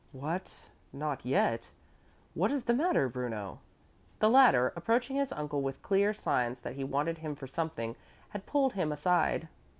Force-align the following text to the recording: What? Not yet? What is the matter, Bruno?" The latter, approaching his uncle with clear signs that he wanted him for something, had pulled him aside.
What? 0.13 0.67
Not 0.91 1.23
yet? 1.23 1.69
What 2.33 2.51
is 2.51 2.63
the 2.63 2.73
matter, 2.73 3.07
Bruno?" 3.07 3.59
The 4.17 4.31
latter, 4.31 4.73
approaching 4.75 5.17
his 5.17 5.31
uncle 5.31 5.61
with 5.61 5.83
clear 5.83 6.11
signs 6.11 6.59
that 6.61 6.73
he 6.73 6.83
wanted 6.83 7.19
him 7.19 7.35
for 7.35 7.45
something, 7.45 7.95
had 8.29 8.47
pulled 8.47 8.73
him 8.73 8.91
aside. 8.91 9.47